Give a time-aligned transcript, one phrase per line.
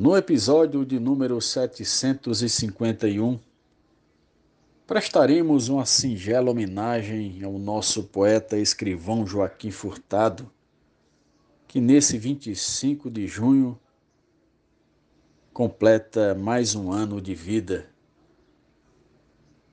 [0.00, 3.36] No episódio de número 751,
[4.86, 10.48] prestaremos uma singela homenagem ao nosso poeta e escrivão Joaquim Furtado,
[11.66, 13.76] que nesse 25 de junho
[15.52, 17.90] completa mais um ano de vida.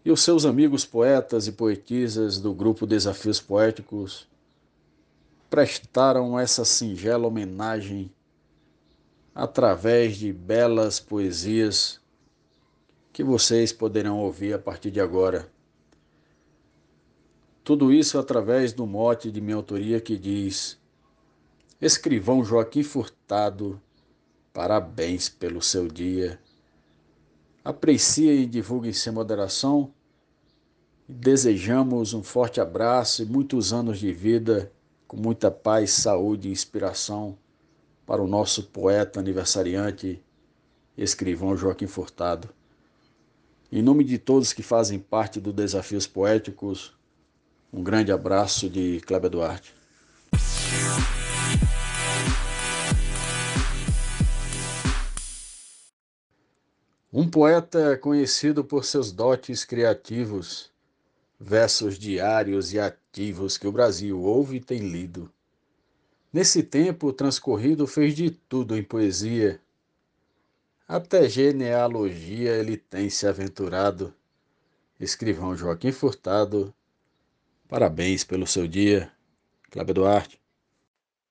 [0.03, 4.27] E os seus amigos poetas e poetisas do grupo Desafios Poéticos
[5.51, 8.11] prestaram essa singela homenagem
[9.35, 11.99] através de belas poesias
[13.11, 15.51] que vocês poderão ouvir a partir de agora.
[17.61, 20.79] Tudo isso através do mote de minha autoria que diz:
[21.81, 23.81] Escrivão Joaquim Furtado,
[24.53, 26.39] parabéns pelo seu dia.
[27.61, 29.91] Apreciem e divulguem sem moderação.
[31.07, 34.71] Desejamos um forte abraço e muitos anos de vida,
[35.07, 37.37] com muita paz, saúde e inspiração
[38.05, 40.23] para o nosso poeta aniversariante,
[40.97, 42.49] escrivão Joaquim Furtado.
[43.71, 46.93] Em nome de todos que fazem parte do Desafios Poéticos,
[47.73, 49.73] um grande abraço de Kleber Duarte.
[57.11, 60.69] Um poeta conhecido por seus dotes criativos,
[61.39, 65.31] versos diários e ativos que o Brasil ouve e tem lido.
[66.35, 69.61] Nesse tempo transcorrido, fez de tudo em poesia.
[70.85, 74.13] Até genealogia ele tem se aventurado.
[74.99, 76.75] Escrivão Joaquim Furtado,
[77.69, 79.09] parabéns pelo seu dia.
[79.71, 80.44] Cláudio Duarte.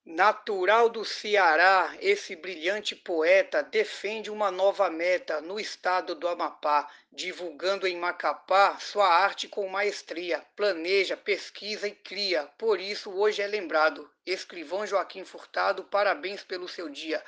[0.06, 7.86] Natural do Ceará, esse brilhante poeta defende uma nova meta no estado do Amapá, divulgando
[7.86, 12.44] em Macapá sua arte com maestria, planeja, pesquisa e cria.
[12.58, 14.10] Por isso hoje é lembrado.
[14.26, 17.24] Escrivão Joaquim Furtado, parabéns pelo seu dia.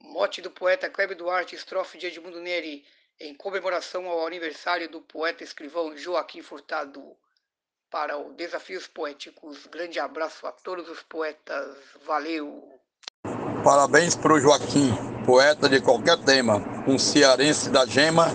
[0.00, 2.84] Mote do poeta Kleber Duarte, estrofe de Edmundo Neri,
[3.20, 7.16] em comemoração ao aniversário do poeta escrivão Joaquim Furtado
[7.96, 9.66] para o Desafios Poéticos.
[9.72, 11.78] Grande abraço a todos os poetas.
[12.06, 12.62] Valeu!
[13.64, 18.26] Parabéns para o Joaquim, poeta de qualquer tema, um cearense da gema,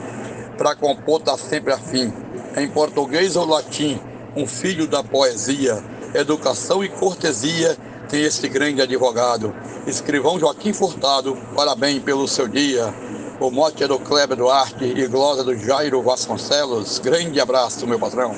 [0.57, 2.11] para compor tá sempre afim.
[2.57, 4.01] Em português ou latim,
[4.35, 5.77] um filho da poesia,
[6.15, 7.77] educação e cortesia
[8.09, 9.55] tem este grande advogado.
[9.85, 12.91] Escrivão Joaquim Furtado, parabéns pelo seu dia.
[13.39, 16.97] O mote é do Kleber Duarte e glosa do Jairo Vasconcelos.
[16.97, 18.33] Grande abraço, meu patrão.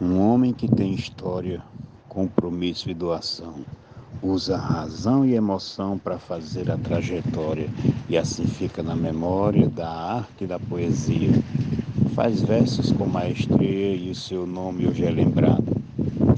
[0.00, 1.60] Um homem que tem história,
[2.08, 3.64] compromisso e doação,
[4.22, 7.68] usa razão e emoção para fazer a trajetória
[8.08, 11.30] e assim fica na memória da arte e da poesia.
[12.14, 15.76] Faz versos com maestria e o seu nome hoje é lembrado.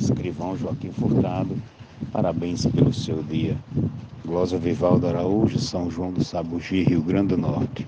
[0.01, 1.55] Escrivão Joaquim Furtado,
[2.11, 3.59] parabéns pelo seu dia.
[4.25, 7.87] Glosa Vivaldo Araújo, São João do Sabugi, Rio Grande do Norte.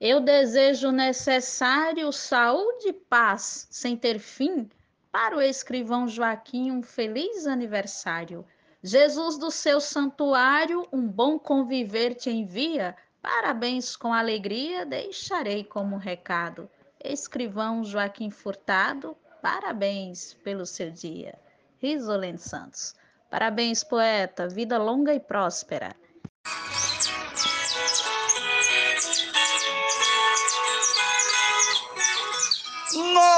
[0.00, 4.68] Eu desejo necessário saúde e paz sem ter fim
[5.16, 8.44] para o escrivão Joaquim um feliz aniversário.
[8.82, 12.94] Jesus do seu santuário, um bom conviver te envia.
[13.22, 16.68] Parabéns com alegria, deixarei como recado.
[17.02, 21.38] Escrivão Joaquim Furtado, parabéns pelo seu dia.
[21.78, 22.94] Risolene Santos.
[23.30, 25.96] Parabéns, poeta, vida longa e próspera.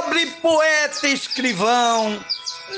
[0.01, 2.25] Nobre poeta escrivão,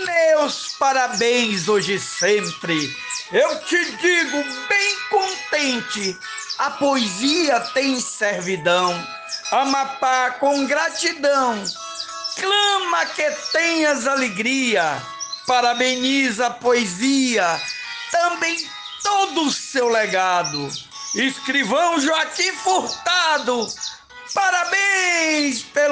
[0.07, 2.97] meus parabéns hoje e sempre.
[3.31, 6.19] Eu te digo bem contente,
[6.59, 9.07] a poesia tem servidão.
[9.51, 11.63] Amapá com gratidão,
[12.37, 14.97] clama que tenhas alegria.
[15.47, 17.61] Parabeniza a poesia,
[18.11, 18.67] também
[19.03, 20.71] todo o seu legado.
[21.15, 23.71] Escrivão Joaquim Furtado,
[24.33, 25.20] Parabéns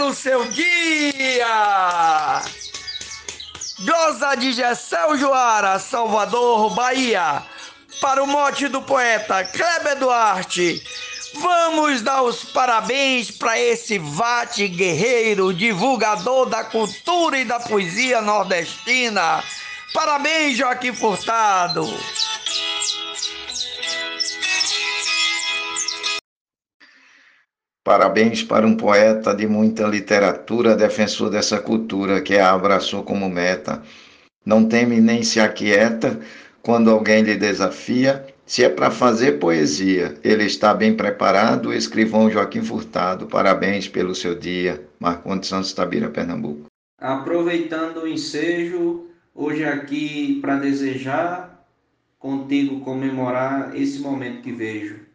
[0.09, 1.47] pelo seu dia!
[3.81, 7.43] Glosa de Gessel Joara, Salvador, Bahia.
[8.01, 10.83] Para o mote do poeta Kleber Duarte,
[11.35, 19.43] vamos dar os parabéns para esse vate guerreiro, divulgador da cultura e da poesia nordestina.
[19.93, 21.87] Parabéns, Joaquim Furtado!
[27.89, 33.83] Parabéns para um poeta de muita literatura, defensor dessa cultura que a abraçou como meta.
[34.45, 36.21] Não teme nem se aquieta
[36.61, 38.27] quando alguém lhe desafia.
[38.45, 41.73] Se é para fazer poesia, ele está bem preparado.
[41.73, 44.87] Escrivão Joaquim Furtado, parabéns pelo seu dia.
[45.01, 46.67] Marcondes Santos Tabira, Pernambuco.
[47.01, 51.67] Aproveitando o ensejo, hoje aqui para desejar
[52.19, 55.08] contigo comemorar esse momento que vejo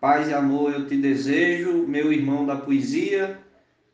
[0.00, 3.38] Paz e amor eu te desejo, meu irmão da poesia,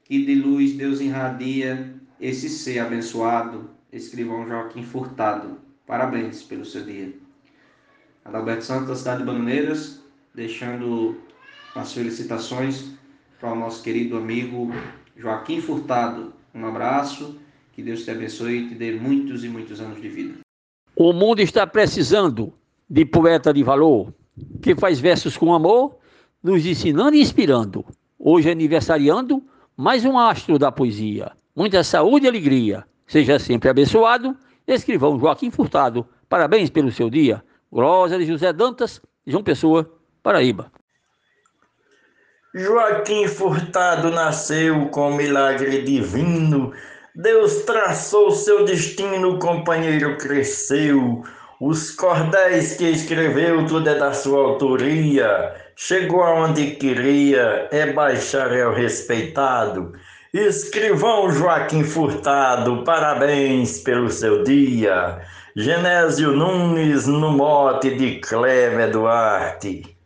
[0.04, 5.58] que de luz Deus irradia esse ser abençoado, escrivão Joaquim Furtado.
[5.84, 7.12] Parabéns pelo seu dia.
[8.24, 10.00] Adalberto Santos, da cidade de Bananeiras,
[10.32, 11.20] deixando
[11.74, 12.92] as felicitações
[13.40, 14.70] para o nosso querido amigo
[15.16, 16.32] Joaquim Furtado.
[16.54, 17.36] Um abraço,
[17.72, 20.38] que Deus te abençoe e te dê muitos e muitos anos de vida.
[20.94, 22.54] O mundo está precisando
[22.88, 24.14] de poeta de valor,
[24.62, 25.96] que faz versos com amor,
[26.42, 27.84] nos ensinando e inspirando.
[28.18, 29.42] Hoje aniversariando,
[29.76, 31.32] mais um astro da poesia.
[31.54, 32.84] Muita saúde e alegria.
[33.06, 34.36] Seja sempre abençoado.
[34.66, 36.06] Escrivão Joaquim Furtado.
[36.28, 37.42] Parabéns pelo seu dia.
[37.70, 39.90] Glória de José Dantas, João Pessoa,
[40.22, 40.70] Paraíba.
[42.54, 46.72] Joaquim Furtado nasceu com milagre divino.
[47.14, 51.22] Deus traçou seu destino, companheiro cresceu.
[51.58, 55.54] Os cordéis que escreveu, tudo é da sua autoria.
[55.74, 59.94] Chegou aonde queria, é bacharel respeitado.
[60.34, 65.18] Escrivão Joaquim Furtado, parabéns pelo seu dia.
[65.56, 69.96] Genésio Nunes, no mote de Cleber Duarte.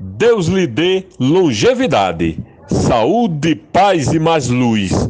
[0.00, 5.06] Deus lhe dê longevidade, saúde, paz e mais luz.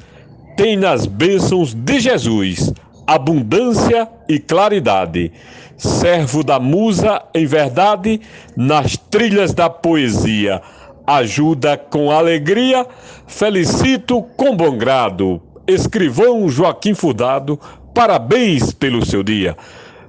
[0.56, 2.72] Tem nas bênçãos de Jesus
[3.06, 5.32] abundância e claridade.
[5.76, 8.20] Servo da musa em verdade,
[8.56, 10.62] nas trilhas da poesia.
[11.06, 12.86] Ajuda com alegria,
[13.26, 15.42] felicito com bom grado.
[15.66, 17.58] Escrivão Joaquim Fudado,
[17.94, 19.56] parabéns pelo seu dia.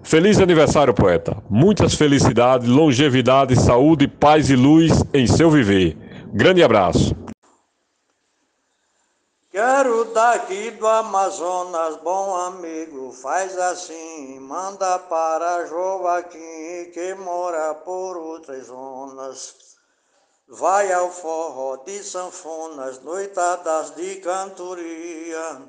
[0.03, 1.35] Feliz aniversário, poeta.
[1.49, 5.97] Muitas felicidades, longevidade, saúde, paz e luz em seu viver.
[6.31, 7.24] Grande abraço.
[9.55, 18.65] Quero daqui do Amazonas, bom amigo, faz assim, manda para Joaquim, que mora por outras
[18.65, 19.55] zonas.
[20.45, 25.61] Vai ao forró de sanfonas, noitadas de cantoria.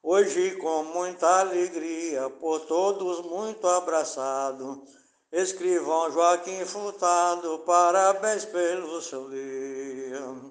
[0.00, 4.84] Hoje com muita alegria, por todos muito abraçado,
[5.32, 10.47] escrivão Joaquim Furtado, parabéns pelo seu dia.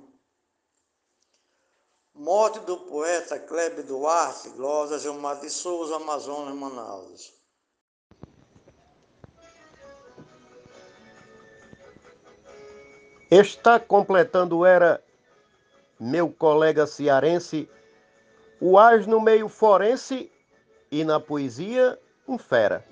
[2.17, 7.31] Morte do poeta Kleber Duarte, Glória Gilmar de Souza, Amazonas, Manaus.
[13.29, 14.99] Está completando era
[15.99, 17.69] meu colega cearense
[18.59, 20.31] o as no meio forense
[20.89, 22.83] e na poesia um fera.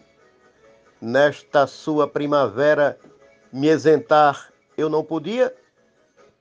[1.01, 3.00] Nesta sua primavera
[3.51, 5.56] me isentar eu não podia,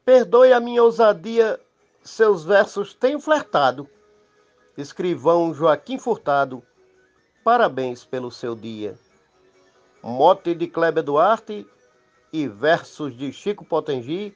[0.05, 1.59] perdoe a minha ousadia,
[2.05, 3.89] seus versos têm flertado.
[4.77, 6.63] Escrivão Joaquim Furtado,
[7.43, 8.95] parabéns pelo seu dia.
[10.03, 11.67] Mote de Kleber Duarte
[12.33, 14.35] e versos de Chico Potengi,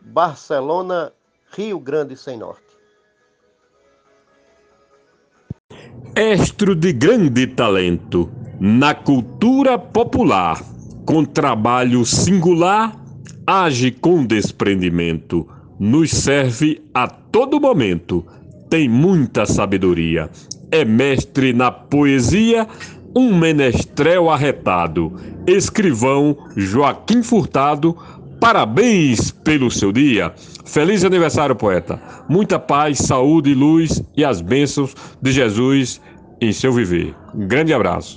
[0.00, 1.12] Barcelona,
[1.52, 2.64] Rio Grande sem Norte.
[6.16, 10.58] Estro de grande talento na cultura popular,
[11.04, 12.96] com trabalho singular,
[13.46, 15.46] age com desprendimento,
[15.78, 18.24] nos serve a todo momento,
[18.68, 20.30] tem muita sabedoria,
[20.70, 22.66] é mestre na poesia,
[23.14, 25.12] um menestrel arretado,
[25.46, 27.96] escrivão Joaquim Furtado,
[28.40, 30.32] parabéns pelo seu dia.
[30.64, 32.00] Feliz aniversário, poeta.
[32.28, 36.00] Muita paz, saúde, luz e as bênçãos de Jesus
[36.40, 37.14] em seu viver.
[37.34, 38.16] Um grande abraço.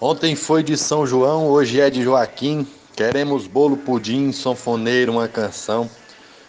[0.00, 2.66] Ontem foi de São João, hoje é de Joaquim.
[2.94, 5.88] Queremos bolo, pudim, sonfoneiro, uma canção.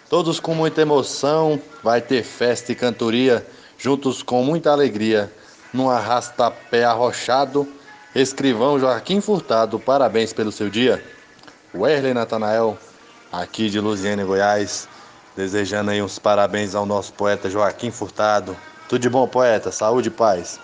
[0.10, 3.46] Todos com muita emoção, vai ter festa e cantoria,
[3.78, 5.30] juntos com muita alegria.
[5.74, 7.68] Num arrasta-pé arrochado,
[8.16, 11.04] escrivão Joaquim Furtado, parabéns pelo seu dia.
[11.76, 12.78] Werley Natanael,
[13.34, 14.88] aqui de Luziane, Goiás,
[15.36, 18.56] desejando aí uns parabéns ao nosso poeta Joaquim Furtado.
[18.88, 20.58] Tudo de bom, poeta, saúde e paz.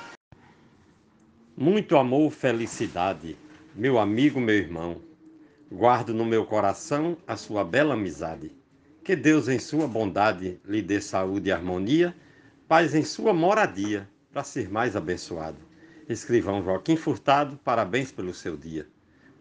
[1.58, 3.38] Muito amor, felicidade,
[3.76, 5.02] meu amigo, meu irmão.
[5.70, 8.63] Guardo no meu coração a sua bela amizade.
[9.04, 12.16] Que Deus, em sua bondade, lhe dê saúde e harmonia,
[12.70, 15.58] paz em sua moradia, para ser mais abençoado.
[16.08, 18.88] Escrivão Joaquim Furtado, parabéns pelo seu dia.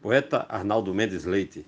[0.01, 1.65] Poeta Arnaldo Mendes Leite.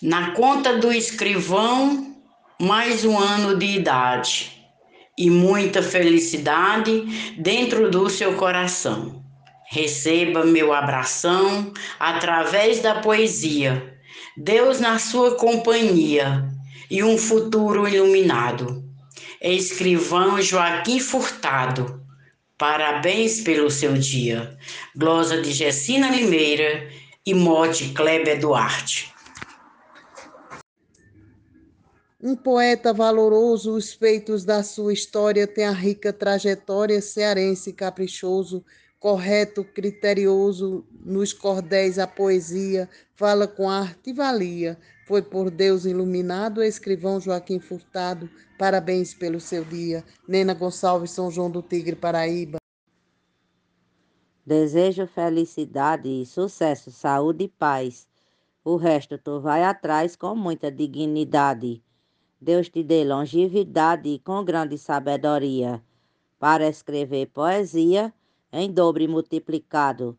[0.00, 2.16] Na conta do escrivão,
[2.58, 4.58] mais um ano de idade
[5.18, 9.27] e muita felicidade dentro do seu coração.
[9.70, 13.98] Receba meu abração através da poesia.
[14.36, 16.48] Deus na sua companhia
[16.90, 18.82] e um futuro iluminado.
[19.40, 22.02] Escrivão Joaquim Furtado.
[22.56, 24.56] Parabéns pelo seu dia.
[24.96, 26.88] Glosa de Gessina Limeira
[27.24, 29.12] e mote Kleber Duarte.
[32.20, 38.64] Um poeta valoroso, os feitos da sua história têm a rica trajetória cearense caprichoso,
[38.98, 44.78] correto, criterioso, nos cordéis a poesia, fala com arte e valia.
[45.06, 48.28] Foi por Deus iluminado, escrivão Joaquim Furtado,
[48.58, 50.04] parabéns pelo seu dia.
[50.26, 52.58] Nena Gonçalves, São João do Tigre, Paraíba.
[54.44, 58.08] Desejo felicidade, sucesso, saúde e paz.
[58.64, 61.82] O resto tu vai atrás com muita dignidade.
[62.40, 65.82] Deus te dê longevidade e com grande sabedoria
[66.38, 68.12] para escrever poesia
[68.52, 70.16] em dobre multiplicado.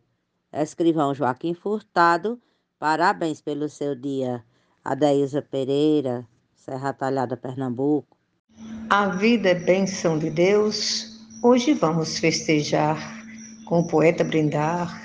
[0.51, 2.39] Escrivão Joaquim Furtado,
[2.77, 4.43] parabéns pelo seu dia.
[4.83, 8.17] Adeilza Pereira, Serra Talhada, Pernambuco.
[8.89, 12.97] A vida é bênção de Deus, hoje vamos festejar,
[13.65, 14.99] com o poeta brindar,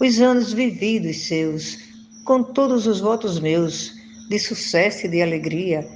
[0.00, 1.76] os anos vividos seus,
[2.24, 3.92] com todos os votos meus,
[4.28, 5.86] de sucesso e de alegria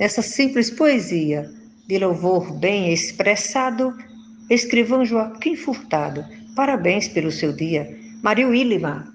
[0.00, 1.52] Nessa simples poesia
[1.86, 3.94] de louvor bem expressado,
[4.50, 6.24] escrivão Joaquim Furtado.
[6.56, 7.96] Parabéns pelo seu dia.
[8.20, 9.14] Mario Ilima.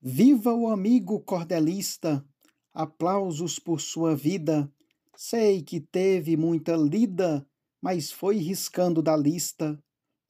[0.00, 2.24] Viva o amigo cordelista!
[2.72, 4.72] Aplausos por sua vida.
[5.14, 7.46] Sei que teve muita lida,
[7.82, 9.78] mas foi riscando da lista.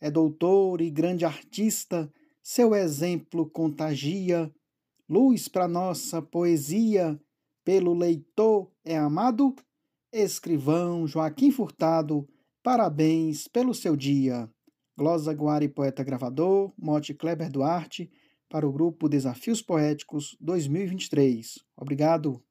[0.01, 4.53] É doutor e grande artista, seu exemplo contagia.
[5.09, 7.21] Luz para nossa poesia,
[7.65, 9.55] pelo leitor é amado?
[10.13, 12.27] Escrivão Joaquim Furtado,
[12.69, 14.47] parabéns pelo seu dia.
[14.95, 18.11] Glosa Guari, poeta gravador, mote Kleber Duarte,
[18.47, 21.65] para o grupo Desafios Poéticos 2023.
[21.75, 22.45] Obrigado.